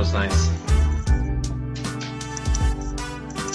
[0.00, 0.48] was nice.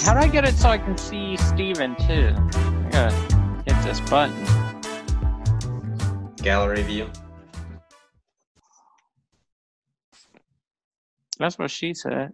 [0.04, 2.32] How do I get it so I can see Steven too?
[2.36, 4.46] I gotta hit this button.
[6.36, 7.10] Gallery view.
[11.40, 12.32] That's what she said.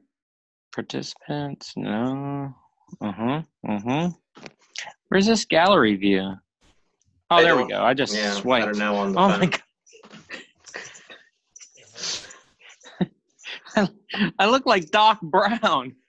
[0.74, 2.54] Participants, no.
[3.00, 3.42] Uh huh.
[3.66, 4.10] Uh huh.
[5.08, 6.34] Where's this gallery view?
[7.30, 7.82] Oh, I there we go.
[7.82, 9.40] I just Yeah, I don't know on the Oh phone.
[9.40, 9.62] my god.
[14.38, 15.96] I look like Doc Brown.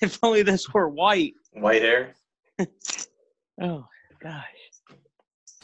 [0.00, 1.34] If only this were white.
[1.52, 2.14] White hair.
[3.60, 3.84] Oh
[4.22, 4.44] gosh.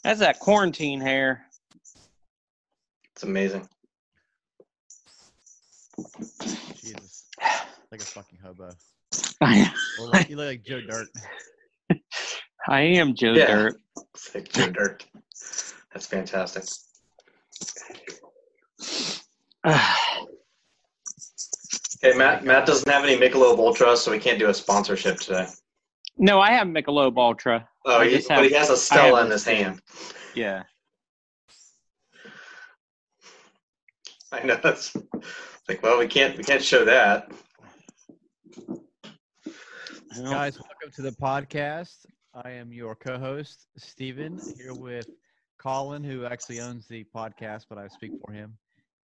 [0.03, 1.47] That's that quarantine hair.
[3.13, 3.69] It's amazing.
[6.75, 7.27] Jesus.
[7.93, 8.71] Like a fucking hobo.
[9.41, 11.07] I, Or like, you look like Joe Dirt.
[12.67, 13.47] I am Joe Yeah.
[13.47, 13.77] Dirt.
[14.13, 15.07] It's like Joe Dirt.
[15.93, 16.65] That's fantastic.
[22.05, 22.45] Okay, Matt.
[22.45, 25.47] Matt doesn't have any Michelob Ultra, so we can't do a sponsorship today.
[26.19, 27.67] no, I have Michelob Ultra.
[27.87, 29.81] Oh, he, just but he has a Stella in his hand.
[30.35, 30.65] Yeah.
[34.33, 34.95] I know that's
[35.67, 37.33] like, well, we can't we can't show that.
[40.15, 42.05] Guys, welcome to the podcast.
[42.35, 45.09] I am your co-host, Stephen here with
[45.59, 48.59] Colin, who actually owns the podcast, but I speak for him,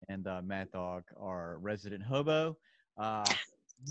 [0.09, 2.57] and uh, Matt Dog, our resident hobo.
[2.99, 3.25] Uh,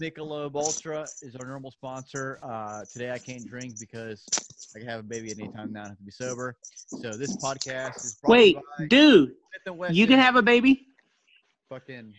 [0.01, 2.39] Michelob Ultra is our normal sponsor.
[2.43, 4.25] Uh, today I can't drink because
[4.75, 5.85] I can have a baby at any time now.
[5.85, 6.55] I have to be sober.
[6.87, 8.57] So this podcast is brought Wait,
[8.89, 9.95] dude, Smith and Wesson.
[9.95, 10.87] you can have a baby?
[11.69, 12.13] fucking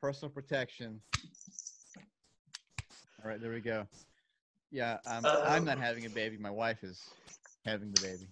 [0.00, 1.00] personal protection.
[3.22, 3.86] All right, there we go.
[4.70, 6.36] Yeah, I'm, I'm Um, not having a baby.
[6.36, 7.00] My wife is
[7.64, 8.28] having the baby.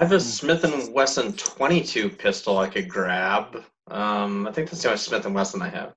[0.00, 3.62] I have a Smith and Wesson 22 pistol I could grab.
[3.88, 5.94] Um, I think that's the only Smith and Wesson I have.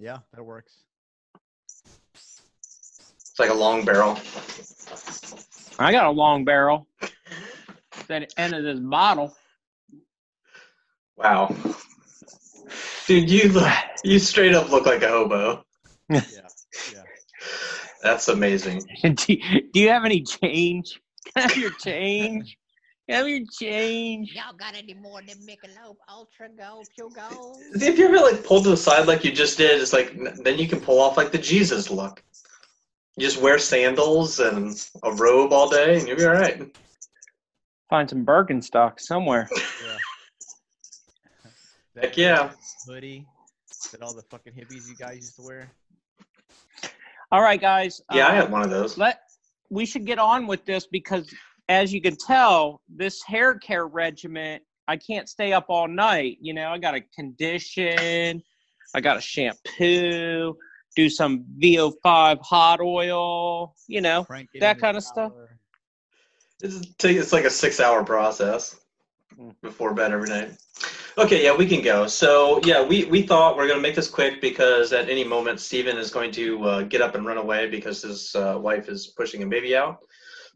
[0.00, 0.78] Yeah, that works.
[2.24, 4.18] It's like a long barrel.
[5.78, 6.86] I got a long barrel.
[8.08, 9.36] That end of this bottle.
[11.16, 11.54] Wow,
[13.06, 13.72] dude, you look,
[14.02, 15.64] you straight up look like a hobo.
[16.08, 16.20] Yeah,
[16.92, 17.02] yeah.
[18.02, 18.82] That's amazing.
[19.02, 21.00] do, do you have any change?
[21.36, 22.58] Have your change?
[23.10, 24.34] Can I have your change?
[24.34, 27.60] Y'all got any more than Michelob Ultra Gold Pure Gold?
[27.74, 30.60] If you ever like pulled to the side like you just did, it's like then
[30.60, 32.22] you can pull off like the Jesus look.
[33.16, 36.72] You just wear sandals and a robe all day, and you'll be all right.
[37.88, 39.48] Find some Birkenstock somewhere.
[39.84, 39.96] yeah.
[42.00, 42.52] Heck yeah.
[42.86, 43.26] Hoodie
[43.90, 45.68] that all the fucking hippies you guys used to wear.
[47.32, 48.00] All right, guys.
[48.12, 48.96] Yeah, I uh, had one of those.
[48.96, 49.22] let
[49.68, 51.34] we should get on with this because
[51.70, 54.58] as you can tell this hair care regimen
[54.88, 58.42] i can't stay up all night you know i gotta condition
[58.94, 60.54] i gotta shampoo
[60.96, 65.32] do some vo5 hot oil you know Frank That kinda stuff?
[65.32, 65.58] shower.
[66.62, 68.76] It's, take- it's like a six-hour process
[69.40, 69.54] Mm.
[69.62, 70.50] before bed every night.
[71.16, 72.08] Okay, yeah, we can go.
[72.08, 75.96] So yeah, we we thought we're gonna make this quick because at any moment Steven
[75.96, 79.44] is going to uh, get up and run away because his uh, wife is pushing
[79.44, 80.00] a baby out.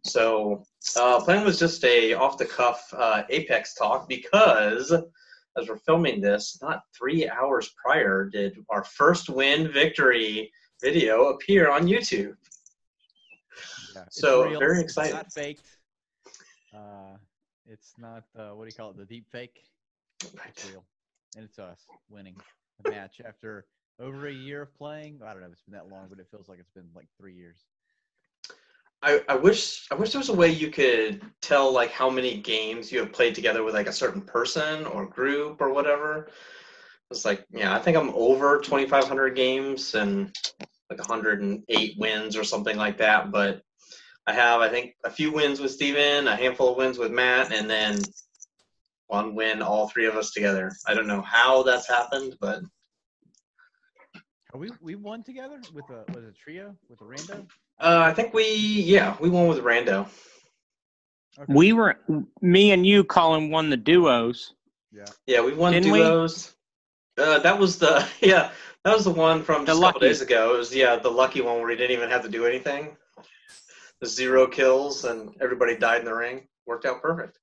[0.04, 0.64] So
[0.96, 6.82] uh, plan was just a off-the-cuff uh, Apex talk because as we're filming this, not
[6.96, 10.50] three hours prior did our first win victory
[10.82, 12.34] video appear on YouTube.
[13.94, 15.14] Yeah, So, real, very it's excited.
[15.14, 15.66] Not faked.
[16.74, 17.16] Uh,
[17.66, 18.96] it's not uh, what do you call it?
[18.96, 19.62] The deep fake.
[20.22, 20.84] It's real,
[21.36, 22.36] and it's us winning
[22.84, 23.66] a match after
[24.00, 25.20] over a year of playing.
[25.24, 27.06] I don't know if it's been that long, but it feels like it's been like
[27.18, 27.64] three years.
[29.04, 32.38] I, I wish I wish there was a way you could tell like how many
[32.38, 36.30] games you have played together with like a certain person or group or whatever.
[37.10, 40.34] It's like yeah, I think I'm over 2,500 games and
[40.88, 43.30] like 108 wins or something like that.
[43.30, 43.60] But
[44.26, 47.52] I have I think a few wins with Steven, a handful of wins with Matt,
[47.52, 47.98] and then
[49.08, 50.72] one win all three of us together.
[50.86, 52.62] I don't know how that's happened, but
[54.54, 57.46] Are we we won together with a with a trio with a rando?
[57.80, 60.06] uh, I think we yeah we won with Rando.
[61.36, 61.52] Okay.
[61.52, 61.98] we were
[62.40, 64.54] me and you colin won the duos
[64.94, 65.04] yeah.
[65.26, 66.02] Yeah, we won Didn't we?
[66.02, 68.50] Uh, that was the yeah,
[68.84, 70.54] that was the one from just a couple days ago.
[70.54, 72.96] It was yeah, the lucky one where he didn't even have to do anything.
[74.00, 76.46] The zero kills and everybody died in the ring.
[76.66, 77.38] Worked out perfect.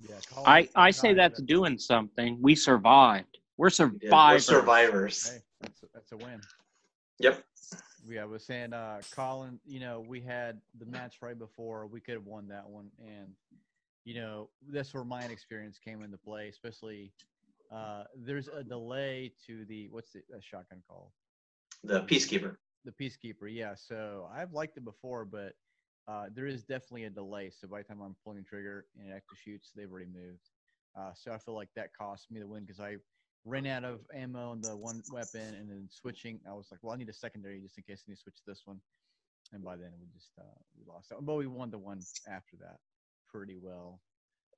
[0.00, 3.88] Yeah, Colin i i say that's doing something we survived we're Yeah,
[4.32, 5.28] we're survivors survivors.
[5.28, 6.40] Hey, that's a, that's a win.
[7.18, 7.44] Yep.
[8.06, 9.58] Yeah, I was saying, uh, Colin.
[9.64, 11.86] You know, we had the match right before.
[11.86, 13.28] We could have won that one, and
[14.04, 17.12] you know that's where my experience came into play, especially
[17.72, 21.10] uh, there's a delay to the what's the uh, shotgun called?
[21.82, 22.56] The Peacekeeper.
[22.84, 23.48] The Peacekeeper.
[23.48, 23.74] Yeah.
[23.74, 25.54] So I've liked it before, but
[26.06, 27.50] uh, there is definitely a delay.
[27.50, 30.50] So by the time I'm pulling the trigger and it actually shoots, they've already moved.
[30.96, 32.96] Uh, so I feel like that cost me the win because I
[33.44, 36.40] ran out of ammo on the one weapon and then switching.
[36.48, 38.36] I was like, well, I need a secondary just in case I need to switch
[38.36, 38.80] to this one.
[39.52, 40.44] And by then we just uh,
[40.78, 41.24] we lost that.
[41.24, 42.78] But we won the one after that
[43.30, 44.00] pretty well.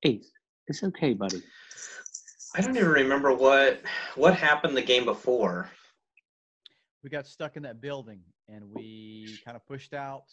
[0.04, 0.30] Ace,
[0.68, 1.42] it's okay, buddy.
[2.54, 3.80] I don't even remember what
[4.14, 5.68] what happened the game before.
[7.02, 10.24] We got stuck in that building and we kind of pushed out.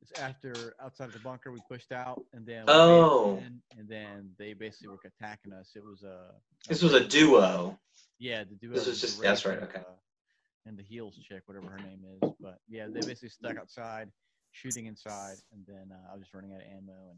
[0.00, 3.36] It's after outside of the bunker, we pushed out and then we Oh.
[3.38, 5.72] in, and then they basically were attacking us.
[5.74, 6.30] It was a
[6.66, 7.78] This was a duo.
[8.18, 8.74] Yeah, the duo.
[8.74, 9.80] This was just- that's right, and, okay.
[9.80, 9.92] uh,
[10.66, 12.30] and the heels chick, whatever her name is.
[12.40, 14.10] But yeah, they basically stuck outside,
[14.52, 17.14] shooting inside, and then uh, I was just running out of ammo,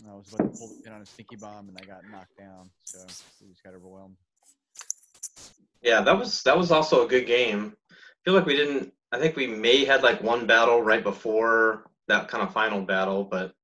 [0.00, 2.00] and I was about to pull the pin on a stinky bomb, and I got
[2.10, 2.70] knocked down.
[2.84, 2.98] So
[3.42, 4.16] we just got overwhelmed.
[5.82, 7.76] Yeah, that was that was also a good game.
[7.90, 7.94] I
[8.24, 8.92] feel like we didn't.
[9.12, 13.24] I think we may had like one battle right before that kind of final battle,
[13.24, 13.54] but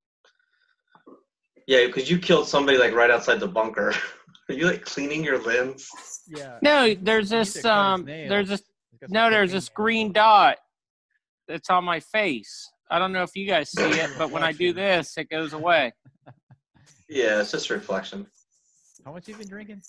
[1.65, 3.93] yeah, because you killed somebody like right outside the bunker.
[4.49, 5.87] Are you like cleaning your limbs?
[6.27, 6.57] Yeah.
[6.61, 9.69] No, there's this to cut his um, there's this he's got some no, there's this
[9.69, 10.57] green dot
[11.47, 12.69] that's on my face.
[12.89, 15.53] I don't know if you guys see it, but when I do this, it goes
[15.53, 15.93] away.
[17.11, 18.27] Yeah, it's just a reflection.
[19.03, 19.81] How much you been drinking?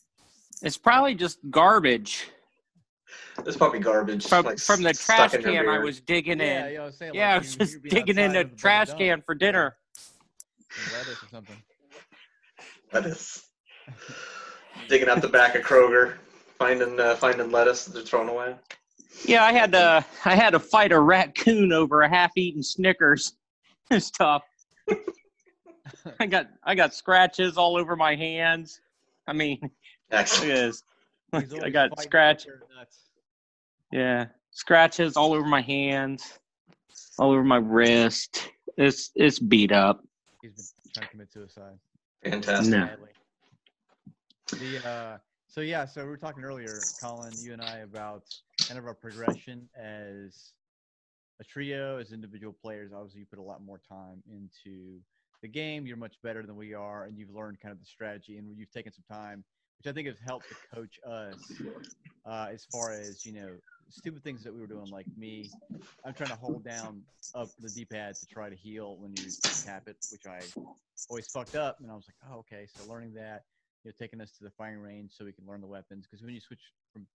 [0.62, 2.30] It's probably just garbage
[3.44, 4.26] It's probably garbage.
[4.26, 6.72] from like, from the trash can I was digging yeah, in.
[6.72, 7.14] yeah, I was saying.
[7.14, 9.76] Yeah, I was just digging in the a trash dump, can for dinner.
[10.70, 11.56] some lettuce or something.
[12.90, 13.44] lettuce.
[14.88, 16.16] Digging out the back of Kroger,
[16.58, 18.56] finding uh, finding lettuce that they're throwing away.
[19.24, 23.34] Yeah, I had to I had to fight a raccoon over a half-eaten Snickers.
[23.92, 24.44] It's tough.
[26.20, 28.80] I got I got scratches all over my hands.
[29.26, 29.72] I mean, look
[30.12, 30.52] at Excellent.
[30.52, 30.82] this.
[31.32, 32.46] I got fighting scratch.
[33.90, 36.38] Yeah, scratches all over my hands,
[37.18, 38.48] all over my wrist.
[38.76, 40.04] It's it's beat up.
[40.40, 41.78] He's been trying to commit suicide.
[42.22, 42.70] Fantastic.
[42.70, 42.88] No.
[44.58, 48.24] The uh, so yeah, so we were talking earlier, Colin, you and I about
[48.68, 50.54] kind of our progression as
[51.40, 52.92] a trio, as individual players.
[52.92, 55.02] Obviously, you put a lot more time into
[55.42, 55.86] the game.
[55.86, 58.70] You're much better than we are, and you've learned kind of the strategy, and you've
[58.70, 59.44] taken some time,
[59.78, 61.62] which I think has helped to coach us
[62.24, 63.58] uh, as far as you know
[63.88, 64.90] stupid things that we were doing.
[64.90, 65.54] Like me,
[66.04, 69.88] I'm trying to hold down up the D-pad to try to heal when you tap
[69.88, 70.52] it, which I
[71.08, 71.78] always fucked up.
[71.80, 72.66] And I was like, oh, okay.
[72.66, 73.44] So learning that,
[73.84, 76.06] you know, taking us to the firing range so we can learn the weapons.
[76.06, 76.60] Because when you switch
[76.92, 77.06] from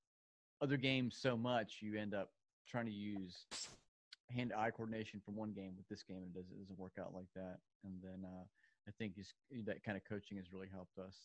[0.62, 2.30] other games so much, you end up
[2.68, 3.46] trying to use
[4.36, 7.14] hand-eye coordination from one game with this game, and it doesn't, it doesn't work out
[7.14, 7.58] like that.
[7.84, 8.44] And then uh,
[8.88, 9.34] I think is,
[9.66, 11.16] that kind of coaching has really helped us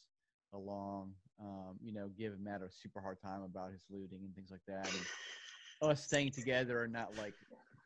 [0.53, 1.13] along.
[1.41, 4.61] Um, you know, give Matt a super hard time about his looting and things like
[4.69, 7.35] that, and us staying together and not like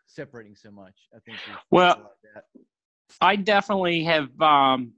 [0.07, 0.95] separating so much.
[1.15, 1.39] I think
[1.71, 2.45] Well- a lot of that.
[3.21, 4.95] I definitely have, um,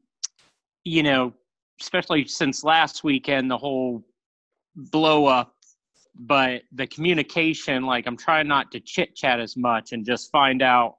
[0.84, 1.34] you know,
[1.80, 4.04] especially since last weekend, the whole
[4.74, 5.54] blow up.
[6.18, 10.62] But the communication, like I'm trying not to chit chat as much and just find
[10.62, 10.96] out,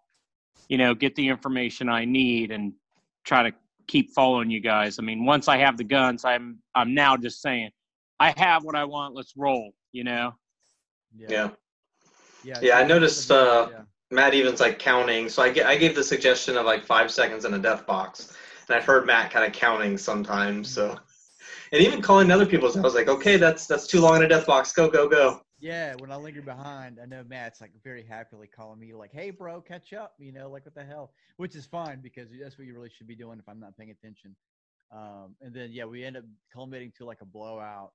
[0.70, 2.74] you know, get the information I need and
[3.24, 3.56] try to
[3.88, 5.00] keep following you guys.
[5.00, 7.72] I mean, once I have the guns, I'm I'm now just saying,
[8.20, 9.16] I have what I want.
[9.16, 9.72] Let's roll.
[9.92, 10.36] You know.
[11.16, 11.50] Yeah.
[12.44, 13.82] Yeah, Yeah, I noticed, uh, yeah.
[14.12, 15.28] Matt even's like counting.
[15.28, 18.34] So I, I gave the suggestion of like five seconds in a death box,
[18.68, 20.70] and I've heard Matt kind of counting sometimes.
[20.70, 20.98] So,
[21.72, 24.28] and even calling other people's, I was like, okay, that's that's too long in a
[24.28, 24.74] death box.
[24.74, 25.42] Go go go.
[25.60, 29.32] Yeah, when I linger behind, I know Matt's like very happily calling me like, "Hey,
[29.32, 32.68] bro, catch up," you know, like what the hell, which is fine because that's what
[32.68, 34.36] you really should be doing if I'm not paying attention.
[34.92, 37.92] Um, and then yeah, we end up culminating to like a blowout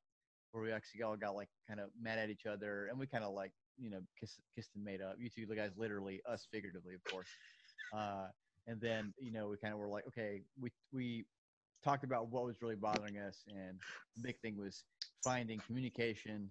[0.51, 3.25] where we actually all got like kind of mad at each other, and we kind
[3.25, 5.15] of like you know kissed, kissed and made up.
[5.19, 7.29] You two the guys, literally, us figuratively, of course.
[7.95, 8.27] Uh,
[8.67, 11.25] and then you know we kind of were like, okay, we we
[11.85, 13.79] talked about what was really bothering us, and
[14.17, 14.85] the big thing was
[15.23, 16.51] finding communication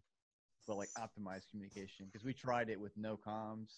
[0.67, 3.71] but like optimized communication because we tried it with no comms.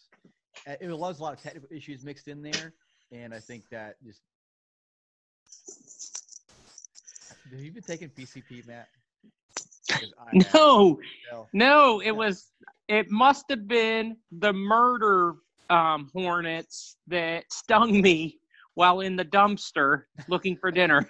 [0.67, 2.73] It was a lot of technical issues mixed in there,
[3.11, 4.21] and I think that just.
[7.51, 8.87] Have you been taking PCP, matt
[10.53, 10.99] No,
[11.51, 12.51] no, it was.
[12.87, 15.35] It must have been the murder
[15.69, 18.39] um, hornets that stung me
[18.75, 21.07] while in the dumpster looking for dinner.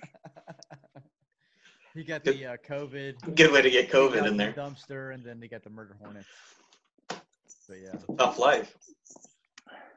[1.95, 3.35] you got the uh, COVID.
[3.35, 4.53] Good way to get COVID got in the there.
[4.53, 6.27] Dumpster, and then they got the murder hornets.
[7.09, 8.15] But yeah.
[8.17, 8.75] Tough life.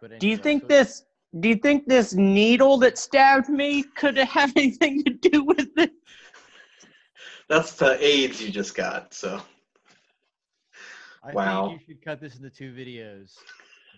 [0.01, 1.05] But Do you think so- this?
[1.41, 5.93] Do you think this needle that stabbed me could have anything to do with it?
[7.49, 9.13] That's the AIDS you just got.
[9.13, 9.41] So
[11.23, 11.69] I Wow.
[11.69, 13.35] think you should cut this into two videos.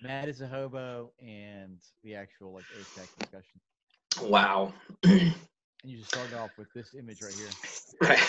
[0.03, 3.61] Matt is a hobo and the actual like Apex discussion.
[4.31, 4.73] wow.
[5.05, 7.49] And you just started off with this image right here.
[8.01, 8.19] Right.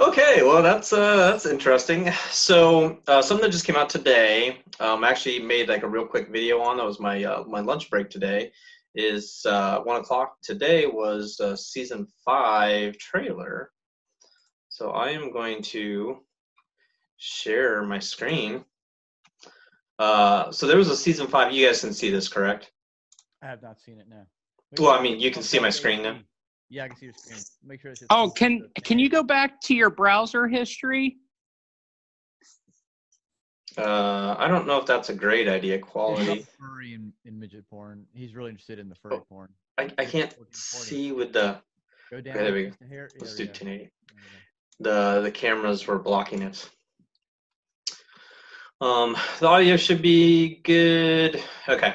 [0.00, 2.12] Okay, well that's uh, that's interesting.
[2.30, 6.06] So uh, something that just came out today, um, I actually made like a real
[6.06, 6.76] quick video on.
[6.76, 8.52] That was my uh, my lunch break today.
[8.94, 13.72] Is uh, one o'clock today was uh, season five trailer.
[14.68, 16.18] So I am going to
[17.16, 18.64] share my screen.
[19.98, 21.52] Uh, so there was a season five.
[21.52, 22.70] You guys can see this, correct?
[23.42, 24.26] I have not seen it now.
[24.78, 26.18] Well, I mean, you can see my screen now.
[26.70, 27.40] Yeah, I can see your screen.
[27.64, 28.02] Make sure it's.
[28.10, 31.16] Oh, can can you go back to your browser history?
[33.76, 35.76] Uh, I don't know if that's a great idea.
[35.76, 36.46] It's Quality.
[36.58, 38.04] furry and, and midget porn.
[38.12, 39.50] He's really interested in the furry Oh, porn.
[39.78, 41.58] I, I can't see with the
[42.10, 42.34] Go down.
[42.34, 42.68] there we go.
[42.70, 43.90] just hair- let's there do 1080.
[44.80, 45.14] There.
[45.16, 46.68] The the cameras were blocking it.
[48.80, 51.42] Um, the audio should be good.
[51.68, 51.94] Okay.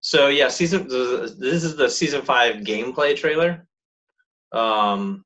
[0.00, 3.66] So yeah, season this is the season five gameplay trailer.
[4.52, 5.24] Um,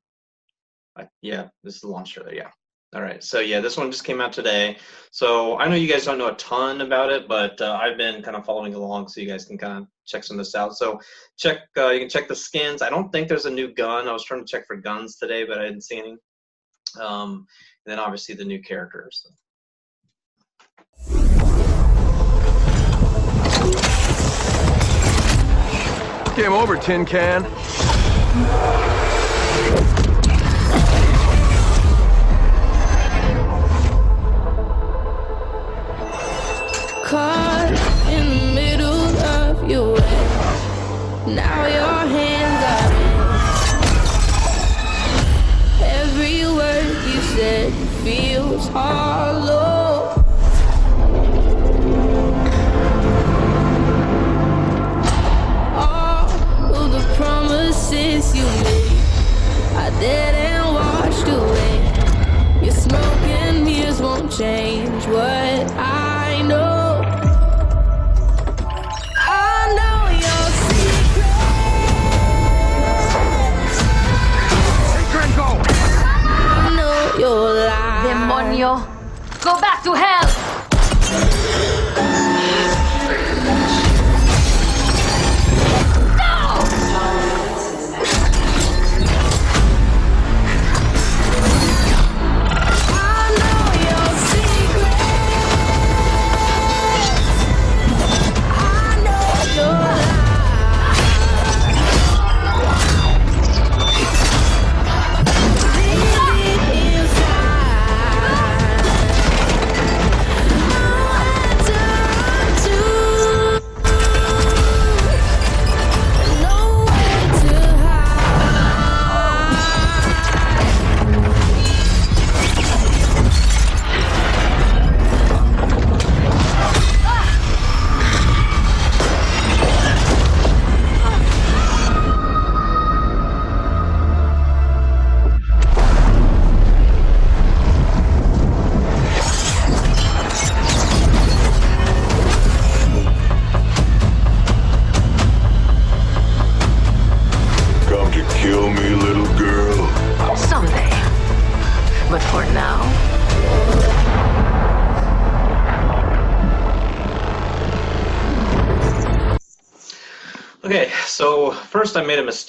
[0.97, 2.33] I, yeah, this is the launch trailer.
[2.33, 2.49] Yeah.
[2.95, 3.23] All right.
[3.23, 4.77] So yeah, this one just came out today.
[5.11, 8.21] So I know you guys don't know a ton about it, but uh, I've been
[8.21, 10.75] kind of following along, so you guys can kind of check some of this out.
[10.75, 10.99] So
[11.37, 11.59] check.
[11.77, 12.81] Uh, you can check the skins.
[12.81, 14.07] I don't think there's a new gun.
[14.07, 16.17] I was trying to check for guns today, but I didn't see any.
[16.99, 17.47] Um,
[17.85, 19.25] and then obviously the new characters.
[26.35, 27.43] Game over, Tin Can.
[37.05, 37.73] Caught
[38.09, 40.17] in the middle of your way.
[41.35, 43.13] Now your hands are in.
[45.83, 47.71] Every word you said
[48.03, 49.72] feels hollow.
[79.83, 80.12] To hell!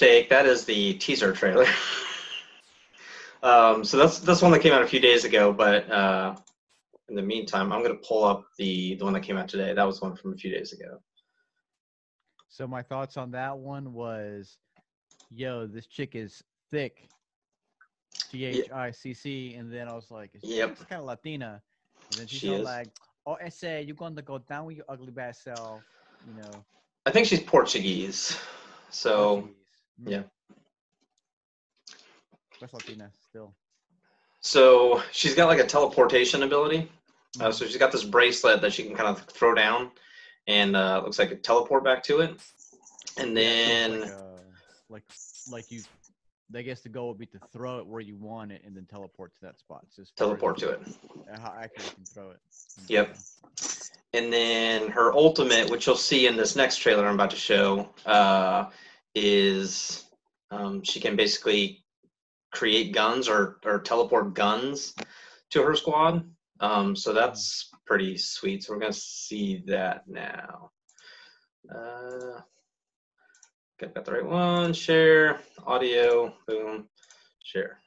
[0.05, 0.29] Mistake.
[0.29, 1.65] That is the teaser trailer.
[3.43, 5.51] um, so that's that's one that came out a few days ago.
[5.51, 6.35] But uh,
[7.09, 9.73] in the meantime, I'm gonna pull up the the one that came out today.
[9.73, 10.99] That was one from a few days ago.
[12.49, 14.57] So my thoughts on that one was,
[15.29, 17.09] yo, this chick is thick.
[18.29, 20.71] T H I C C, and then I was like, Yep.
[20.71, 21.61] it's kind of Latina.
[22.09, 22.89] And then she's She all like,
[23.25, 25.81] oh, essay, you're going to go down with your ugly bad self,
[26.27, 26.63] you know.
[27.05, 28.37] I think she's Portuguese.
[28.89, 29.64] So Portuguese.
[30.03, 30.23] Yeah.
[32.59, 33.53] That's Latina still.
[34.41, 36.89] so she's got like a teleportation ability.
[37.39, 39.91] Uh, so she's got this bracelet that she can kind of throw down,
[40.47, 42.39] and uh, looks like a teleport back to it.
[43.17, 44.23] And then like, uh,
[44.89, 45.03] like,
[45.51, 45.81] like you,
[46.55, 48.85] I guess the goal would be to throw it where you want it and then
[48.85, 49.81] teleport to that spot.
[49.87, 50.81] It's just teleport to it.
[51.41, 52.37] How accurate you can throw it.
[52.87, 53.17] Yep.
[54.13, 57.89] And then her ultimate, which you'll see in this next trailer I'm about to show,
[58.05, 58.69] uh,
[59.15, 60.03] is
[60.51, 61.83] um, she can basically
[62.51, 64.93] create guns or or teleport guns
[65.51, 66.23] to her squad.
[66.59, 68.63] Um, so that's pretty sweet.
[68.63, 70.71] So we're gonna see that now.
[71.69, 72.41] Uh,
[73.79, 74.73] got, got the right one.
[74.73, 76.33] Share audio.
[76.47, 76.87] Boom.
[77.43, 77.79] Share.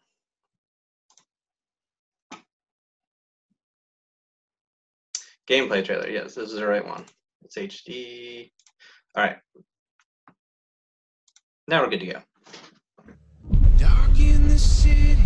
[5.49, 6.09] Gameplay trailer.
[6.09, 7.05] Yes, this is the right one.
[7.43, 8.51] It's HD.
[9.17, 9.39] All right.
[11.69, 12.19] Now we're good to go.
[13.77, 15.19] Dark in the city,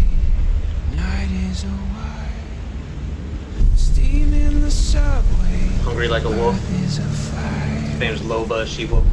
[0.97, 3.77] night is a white.
[3.77, 6.57] Steam in the subway, Hungry like a wolf.
[6.83, 7.91] is a fight.
[7.91, 9.05] His name's Loba She-Wolf.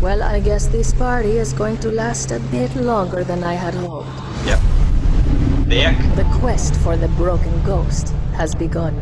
[0.00, 3.74] Well, I guess this party is going to last a bit longer than I had
[3.74, 4.08] hoped.
[4.46, 4.58] Yep.
[5.68, 6.16] Back.
[6.16, 8.94] The quest for the broken ghost has begun.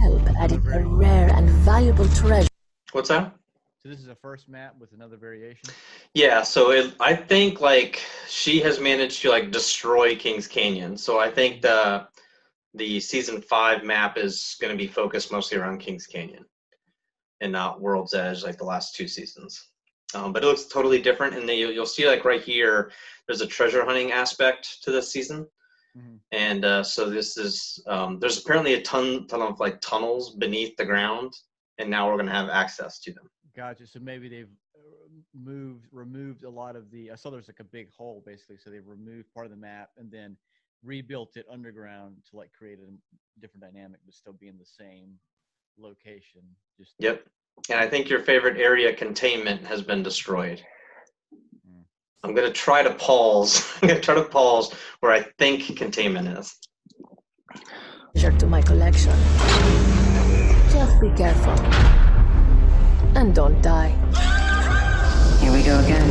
[0.00, 2.48] Help adding a rare and valuable treasure.
[2.92, 3.34] What's that?
[3.82, 5.70] So this is a first map with another variation.
[6.14, 10.96] Yeah, so it, I think like she has managed to like destroy Kings Canyon.
[10.96, 12.08] So I think the
[12.74, 16.44] the season five map is going to be focused mostly around Kings Canyon
[17.40, 19.68] and not World's Edge like the last two seasons.
[20.14, 22.92] Um, but it looks totally different, and then you'll, you'll see like right here,
[23.26, 25.46] there's a treasure hunting aspect to this season.
[25.96, 26.18] Mhm.
[26.32, 30.76] And uh, so this is um, there's apparently a ton ton of like tunnels beneath
[30.76, 31.32] the ground,
[31.78, 33.28] and now we're going to have access to them.
[33.56, 33.86] Gotcha.
[33.86, 37.10] So maybe they've uh, moved, removed a lot of the.
[37.10, 38.58] I saw there's like a big hole basically.
[38.58, 40.36] So they've removed part of the map and then
[40.84, 45.18] rebuilt it underground to like create a different dynamic, but still be in the same
[45.78, 46.42] location.
[46.78, 47.24] Just Yep.
[47.70, 50.62] And I think your favorite area containment has been destroyed.
[52.22, 53.78] I'm gonna try to pause.
[53.82, 56.56] I'm gonna try to pause where I think containment is.
[58.12, 59.12] Treasure to my collection.
[60.70, 61.52] Just be careful.
[63.16, 63.90] And don't die.
[65.40, 66.08] Here we go again.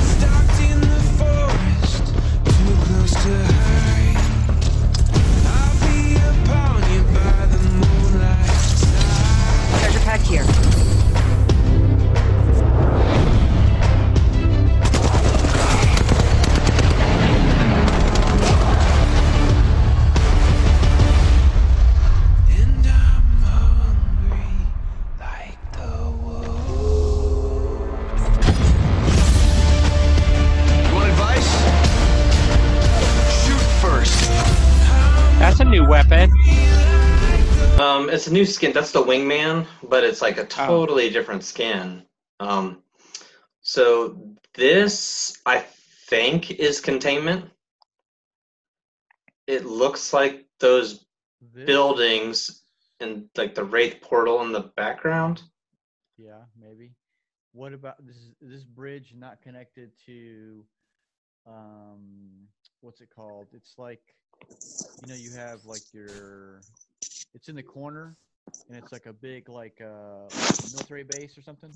[0.00, 2.06] Stalked in the forest,
[2.44, 3.62] too close to
[38.12, 38.72] it's a new skin.
[38.72, 42.04] That's the wingman, but it's like a totally different skin.
[42.40, 42.82] Um,
[43.62, 45.64] so this, I
[46.08, 47.50] think, is containment.
[49.46, 51.06] It looks like those
[51.54, 52.62] this, buildings
[53.00, 55.42] and like the wraith portal in the background.
[56.18, 56.92] Yeah, maybe.
[57.52, 58.16] What about this?
[58.42, 60.64] Is this bridge not connected to?
[61.46, 62.46] Um,
[62.82, 63.46] what's it called?
[63.52, 64.02] It's like,
[65.02, 66.60] you know, you have like your.
[67.34, 68.14] It's in the corner,
[68.68, 70.28] and it's like a big like uh
[70.72, 71.70] military base or something.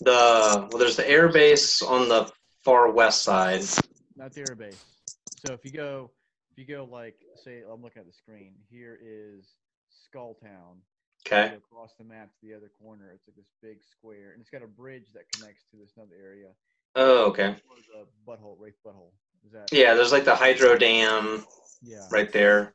[0.00, 2.30] The well, there's the air base on the
[2.64, 3.62] far west side.
[4.16, 4.84] not the air base.
[5.46, 6.10] So if you go,
[6.50, 7.14] if you go like,
[7.44, 8.52] say, I'm looking at the screen.
[8.70, 9.46] Here is
[10.04, 10.80] Skull Town.
[11.26, 11.54] Okay.
[11.56, 13.10] Across the map to the other corner.
[13.12, 16.14] It's like this big square, and it's got a bridge that connects to this another
[16.22, 16.48] area.
[16.94, 17.56] Oh, okay.
[17.92, 19.10] The butthole, Wraith butthole.
[19.44, 19.72] Is that?
[19.72, 21.44] Yeah, there's like the hydro dam
[21.82, 22.06] Yeah.
[22.10, 22.74] right there.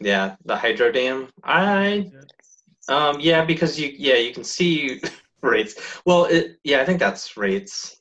[0.00, 1.28] Yeah, the hydro dam.
[1.44, 2.10] I
[2.88, 5.00] um yeah because you yeah you can see
[5.42, 6.00] Wraith's.
[6.04, 7.96] Well, it yeah I think that's Wraith's.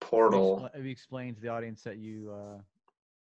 [0.00, 0.68] Portal.
[0.74, 2.58] Have you explained to the audience that you, uh,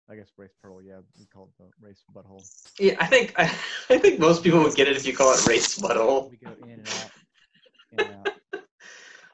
[0.08, 2.44] I guess, Wraith portal, Yeah, we call it the Wraith butthole.
[2.78, 3.44] Yeah, I think I,
[3.90, 6.30] I think most people would get it if you call it race butthole.
[6.30, 7.10] We go in and out.
[7.92, 8.60] In and out.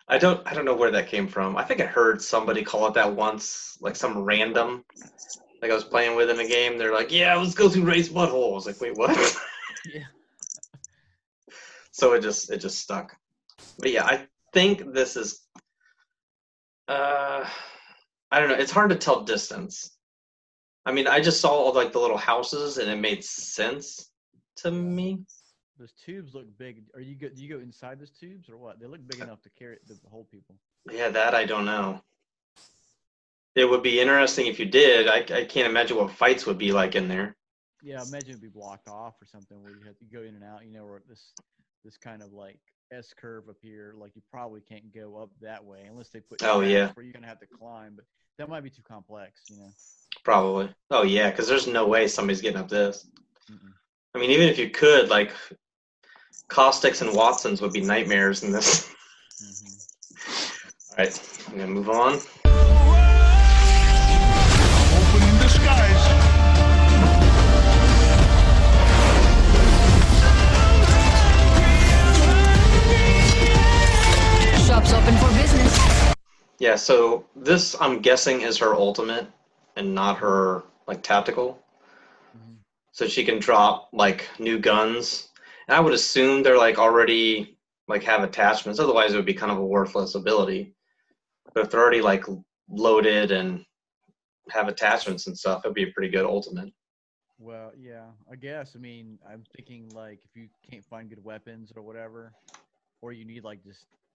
[0.09, 1.57] I don't I don't know where that came from.
[1.57, 4.85] I think I heard somebody call it that once, like some random.
[5.63, 8.13] Like I was playing with in a game, they're like, "Yeah, let's go through Wraith
[8.13, 9.37] butthole." I was like, "Wait, what?"
[9.87, 10.05] Yeah.
[11.93, 13.17] so it just it just stuck.
[13.79, 15.47] But yeah, I think this is.
[16.89, 17.49] Uh,
[18.31, 18.57] I don't know.
[18.57, 19.97] It's hard to tell distance.
[20.85, 24.11] I mean, I just saw all like the little houses, and it made sense
[24.57, 25.21] to me.
[25.79, 26.83] Those tubes look big.
[26.95, 27.29] Are you go?
[27.29, 28.79] Do you go inside those tubes or what?
[28.79, 30.57] They look big enough to carry to hold people.
[30.91, 32.03] Yeah, that I don't know.
[33.57, 35.09] It would be interesting if you did.
[35.09, 37.35] I, I can't imagine what fights would be like in there.
[37.83, 40.45] Yeah, imagine it'd be blocked off or something where you have to go in and
[40.45, 40.65] out.
[40.65, 41.33] You know, where this
[41.83, 42.59] this kind of like
[42.93, 43.95] S curve up here.
[43.97, 46.43] Like you probably can't go up that way unless they put.
[46.43, 46.91] Oh, yeah.
[46.95, 48.05] Where you're gonna have to climb, but
[48.39, 49.43] that might be too complex.
[49.49, 49.71] You know.
[50.23, 50.69] Probably.
[50.91, 53.09] Oh yeah, because there's no way somebody's getting up this.
[53.51, 53.73] Mm-mm.
[54.15, 55.33] I mean, even if you could, like,
[56.49, 58.93] Caustics and Watsons would be nightmares in this.
[59.43, 59.83] Mhm.
[60.91, 62.46] All right, I'm gonna move on.
[74.87, 76.15] Shop's open for business.
[76.61, 79.27] Yeah, so this I'm guessing is her ultimate
[79.75, 81.61] and not her like tactical.
[82.37, 82.59] Mhm.
[82.93, 85.33] So she can drop like new guns.
[85.67, 88.79] And I would assume they're like already like have attachments.
[88.79, 90.73] Otherwise it would be kind of a worthless ability.
[91.53, 92.25] But if they're already like
[92.69, 93.65] loaded and
[94.51, 96.73] have attachments and stuff, it'd be a pretty good ultimate.
[97.39, 98.77] Well, yeah, I guess.
[98.77, 102.33] I mean, I'm thinking like if you can't find good weapons or whatever,
[103.03, 104.06] or you need like just, s-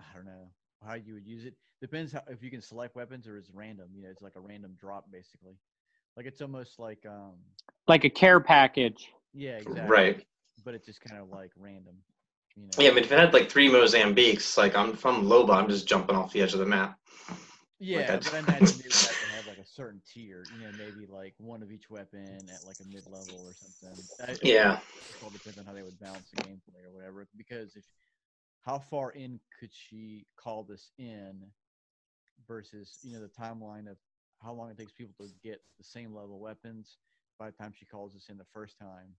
[0.00, 0.48] I don't know
[0.84, 1.54] how you would use it.
[1.80, 3.88] Depends how if you can select weapons or it's random.
[3.94, 5.54] You know, it's like a random drop basically.
[6.16, 7.34] Like it's almost like um,
[7.88, 9.08] Like a care package.
[9.32, 9.90] yeah, exactly.
[9.90, 10.26] Right.
[10.64, 11.96] But it's just kind of like random.
[12.56, 12.70] You know.
[12.78, 15.88] Yeah, I mean if it had like three Mozambiques, like I'm from Loba, I'm just
[15.88, 16.98] jumping off the edge of the map.
[17.80, 20.46] Yeah, I- but I imagine they would have to have like a certain tier.
[20.52, 23.98] You know, maybe like one of each weapon at like a mid level or something.
[24.20, 24.78] I- Yeah.
[25.08, 27.26] It all depends on how they would balance the gameplay or whatever.
[27.36, 27.84] Because if
[28.62, 31.42] how far in could she call this in
[32.46, 33.96] versus you know the timeline of
[34.42, 36.98] how long it takes people to get the same level weapons
[37.38, 39.14] by the time she calls this in the first time.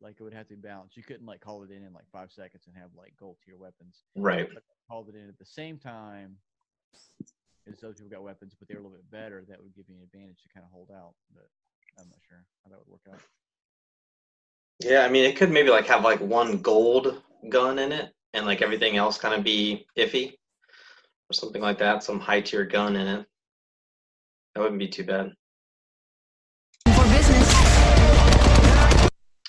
[0.00, 0.96] Like it would have to be balanced.
[0.96, 3.56] You couldn't like call it in in like five seconds and have like gold tier
[3.56, 4.04] weapons.
[4.14, 4.48] Right.
[4.52, 6.36] But called it in at the same time
[7.66, 9.44] as those people got weapons, but they were a little bit better.
[9.48, 11.14] That would give you an advantage to kind of hold out.
[11.34, 11.50] But
[11.98, 13.20] I'm not sure how that would work out.
[14.80, 18.46] Yeah, I mean, it could maybe like have like one gold gun in it, and
[18.46, 20.34] like everything else kind of be iffy,
[21.28, 22.04] or something like that.
[22.04, 23.26] Some high tier gun in it.
[24.54, 25.32] That wouldn't be too bad.
[26.86, 27.48] For business.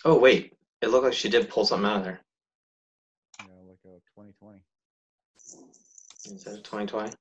[0.03, 2.21] Oh wait, it looked like she did pull something out of there.
[3.41, 4.59] Yeah, know, like a 2020.
[6.25, 7.11] Is that a 2020?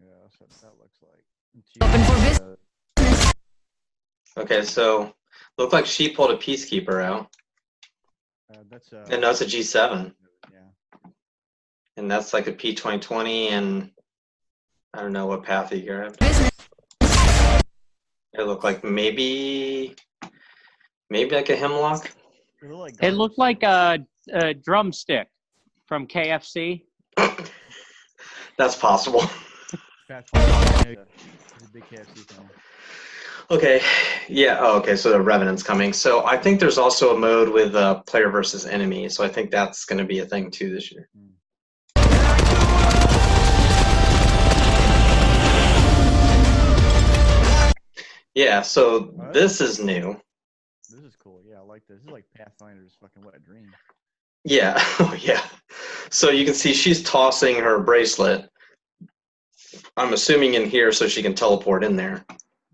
[0.00, 1.24] Yeah, that's what that looks like.
[1.82, 2.56] Open for uh,
[4.42, 5.14] Okay, so
[5.58, 7.28] looked like she pulled a peacekeeper out,
[8.52, 10.12] uh, that's uh, and that's a G7,
[10.52, 10.58] yeah.
[11.96, 13.90] and that's like a P2020, and
[14.94, 16.18] I don't know what path he grabbed.
[16.18, 16.50] Business.
[18.38, 19.94] It looked like maybe,
[21.08, 22.10] maybe like a Hemlok.
[22.62, 23.16] It looked like, It garbage.
[23.16, 23.98] looked like a,
[24.32, 25.28] a drumstick
[25.86, 26.82] from KFC.
[28.58, 29.22] That's possible.
[30.08, 31.04] Fast Food, you know,
[31.58, 32.48] he's a big KFC fan.
[33.48, 33.80] Okay,
[34.28, 34.58] yeah.
[34.60, 34.96] Oh, okay.
[34.96, 35.92] So the Revenant's coming.
[35.92, 39.08] So I think there's also a mode with uh, player versus enemy.
[39.08, 41.08] So I think that's going to be a thing too this year.
[48.34, 48.62] Yeah.
[48.62, 49.32] So Alright.
[49.32, 50.20] this is new.
[50.90, 51.40] This is cool.
[51.48, 51.98] Yeah, I like this.
[51.98, 53.72] This is like Pathfinder's fucking what a dream.
[54.44, 54.82] Yeah.
[54.98, 55.42] Oh, yeah.
[56.10, 58.48] So you can see she's tossing her bracelet.
[59.96, 62.24] I'm assuming in here so she can teleport in there,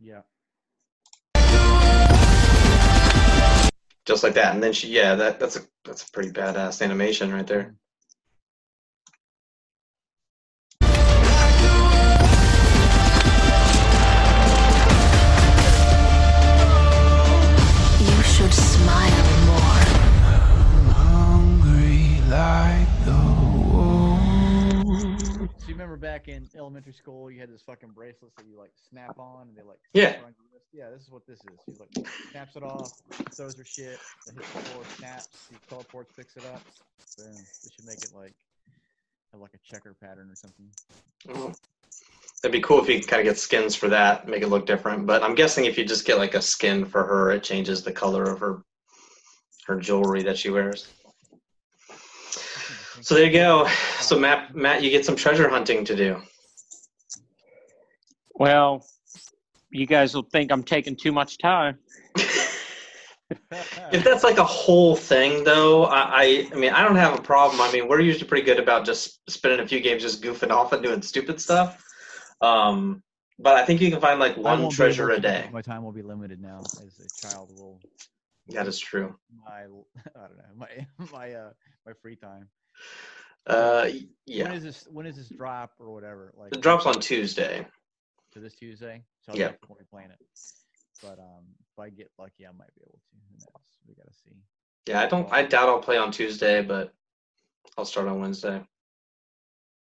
[0.00, 0.20] Yeah.
[4.07, 4.55] Just like that.
[4.55, 7.75] And then she, yeah, that that's a that's a pretty badass animation right there.
[26.03, 29.57] Back in elementary school, you had this fucking bracelet that you like snap on, and
[29.57, 30.11] they like Yeah.
[30.11, 30.67] snap your wrist?
[30.73, 31.59] Yeah, this is what this is.
[31.65, 32.93] She like snaps it off,
[33.35, 36.61] throws her shit, it hits the floor, snaps, she teleports, picks it up.
[37.17, 37.37] Boom.
[37.62, 38.35] This should make it like
[39.33, 40.69] have like a checker pattern or something.
[41.29, 41.53] Mm-hmm.
[42.45, 45.07] It'd be cool if you kind of get skins for that, make it look different.
[45.07, 47.93] But I'm guessing if you just get like a skin for her, it changes the
[47.93, 48.65] color of her
[49.67, 50.88] her jewelry that she wears.
[53.03, 53.69] So there you go.
[54.01, 56.23] So Matt, Matt, you get some treasure hunting to do.
[58.35, 58.87] Well,
[59.71, 61.79] you guys will think I'm taking too much time.
[63.93, 67.23] If that's like a whole thing, though, I, I, I mean, I don't have a
[67.23, 67.61] problem.
[67.61, 70.73] I mean, we're usually pretty good about just spending a few games just goofing off
[70.73, 71.83] and doing stupid stuff.
[72.43, 73.03] Um,
[73.38, 75.49] but I think you can find like one treasure a day.
[75.53, 77.81] My time will be limited now, as a child will.
[78.48, 79.16] That is true.
[79.44, 79.62] My
[80.16, 81.50] I don't know my my uh
[81.87, 82.48] my free time.
[83.46, 83.88] Uh,
[84.37, 84.87] When yeah, is this?
[84.90, 86.33] When is this drop or whatever?
[86.37, 87.66] Like it drops on Tuesday.
[88.33, 89.05] to this Tuesday.
[89.20, 89.48] So I'll Yeah.
[89.52, 90.18] definitely playing it.
[91.02, 93.16] But um, if I get lucky, I might be able to.
[93.31, 93.66] Who knows?
[93.88, 94.37] We gotta see.
[94.87, 95.31] Yeah, I don't.
[95.33, 96.92] I doubt I'll play on Tuesday, but
[97.76, 98.62] I'll start on Wednesday.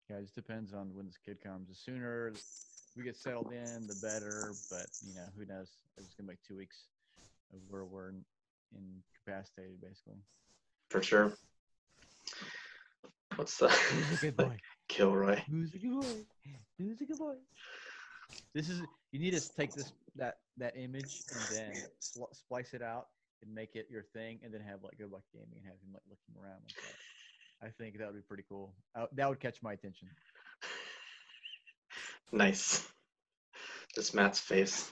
[0.09, 1.69] Yeah, it just depends on when this kid comes.
[1.69, 2.33] The sooner
[2.95, 4.55] we get settled in, the better.
[4.69, 5.77] But you know, who knows?
[5.97, 6.87] It's gonna make two weeks
[7.53, 8.13] of where we're
[8.75, 10.17] incapacitated, basically.
[10.89, 11.33] For sure.
[13.35, 14.57] What's the Who's a good boy?
[14.87, 15.39] Kilroy?
[15.49, 16.25] Who's a good boy?
[16.77, 17.35] Who's a good boy?
[18.53, 22.81] This is you need to take this that that image and then spl- splice it
[22.81, 23.07] out
[23.41, 25.93] and make it your thing, and then have like good luck gaming and have him
[25.93, 27.67] like looking around like that.
[27.67, 28.73] I think that would be pretty cool.
[28.95, 30.07] I, that would catch my attention.
[32.31, 32.87] Nice.
[33.95, 34.91] Just Matt's face.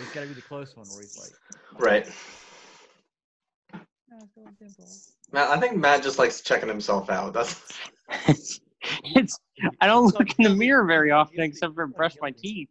[0.00, 1.32] It's got to be the close one where he's like,
[1.78, 2.06] Right.
[3.74, 4.03] "Oh, it's going dimple."
[5.32, 7.32] Matt, I think Matt just likes checking himself out.
[7.32, 7.60] That's
[9.04, 9.38] it's
[9.80, 12.68] I don't look in the mirror very often except for brush my teeth.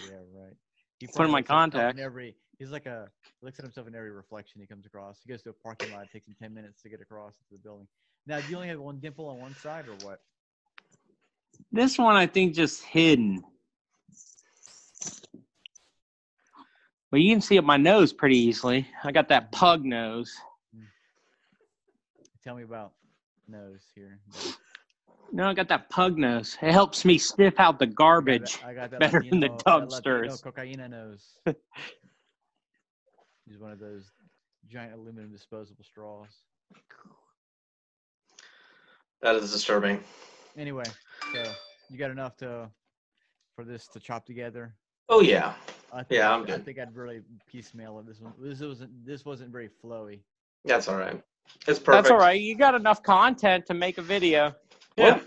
[0.00, 0.54] Yeah, right.
[0.98, 2.00] He Put in my looks at himself in.
[2.00, 3.08] Every he's like a
[3.40, 5.18] he looks at himself in every reflection he comes across.
[5.24, 7.44] He goes to a parking lot, it takes him ten minutes to get across to
[7.52, 7.86] the building.
[8.26, 10.20] Now, do you only have one dimple on one side or what?
[11.72, 13.42] This one I think just hidden.
[17.10, 18.86] Well, you can see up my nose pretty easily.
[19.02, 20.34] I got that pug nose.
[22.48, 22.92] Tell me about
[23.46, 24.20] nose here.
[25.32, 26.56] No, I got that pug nose.
[26.62, 28.56] It helps me sniff out the I got garbage.
[28.60, 30.42] that- I got that better than the Latino- that Latino dumpsters.
[30.42, 31.36] Cocaina nose.
[33.46, 34.10] He's one of those
[34.66, 36.30] giant aluminum disposable straws.
[39.20, 40.02] that is disturbing.
[40.56, 40.84] Anyway,
[41.34, 41.52] so
[41.90, 42.70] you got enough to
[43.56, 44.74] for this to chop together.
[45.10, 45.52] Oh yeah.
[45.92, 46.60] I think, Yeah, I'm good.
[46.62, 48.06] I think I'd really piecemeal it.
[48.06, 50.20] This one, this wasn't, this wasn't very flowy.
[50.64, 51.20] That's all right.
[51.66, 51.86] It's perfect.
[51.86, 52.40] That's all right.
[52.40, 54.54] You got enough content to make a video.
[54.96, 55.20] Yeah.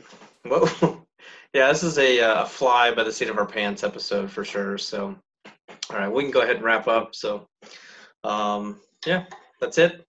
[0.45, 1.05] Whoa.
[1.53, 4.77] yeah, this is a uh, fly by the seat of our pants episode for sure.
[4.77, 5.15] So,
[5.89, 7.15] all right, we can go ahead and wrap up.
[7.15, 7.47] So,
[8.23, 9.25] um, yeah,
[9.59, 10.05] that's it.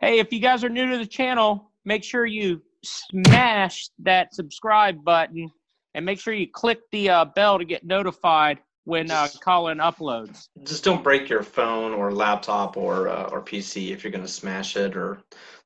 [0.00, 5.02] Hey, if you guys are new to the channel, make sure you smash that subscribe
[5.04, 5.50] button
[5.94, 10.48] and make sure you click the uh, bell to get notified when uh, Colin uploads.
[10.64, 14.76] Just don't break your phone or laptop or uh, or PC if you're gonna smash
[14.76, 15.18] it or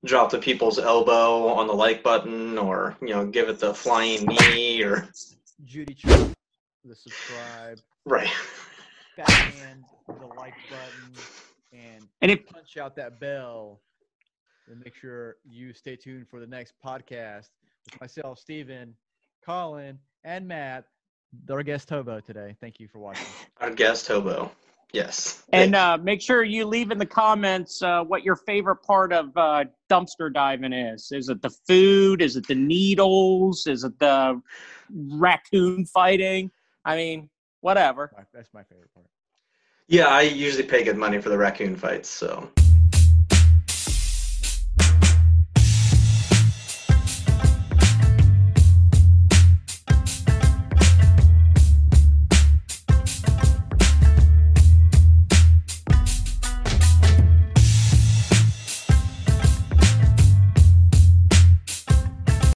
[0.05, 4.27] drop the people's elbow on the like button or you know give it the flying
[4.27, 5.09] knee or
[5.65, 6.35] Judy Trump,
[6.85, 8.29] the subscribe, right.
[9.17, 11.23] backhand, the like button,
[11.73, 13.81] and And if punch out that bell.
[14.69, 17.49] And make sure you stay tuned for the next podcast
[17.85, 18.95] with myself, Steven,
[19.45, 20.85] Colin, and Matt,
[21.51, 22.57] our guest Hobo today.
[22.61, 23.27] Thank you for watching.
[23.61, 24.51] Our guest hobo.
[24.93, 25.45] Yes.
[25.55, 29.35] and uh, make sure you leave in the comments uh, what your favorite part of
[29.39, 31.11] uh, dumpster diving is.
[31.13, 32.21] Is it the food?
[32.21, 33.67] Is it the needles?
[33.67, 34.41] Is it the
[34.91, 36.51] raccoon fighting?
[36.85, 37.31] I mean,
[37.63, 38.13] whatever.
[38.35, 39.07] That's my favorite part.
[39.89, 42.11] yeah, I usually pay good money for the raccoon fights.
[42.11, 42.51] So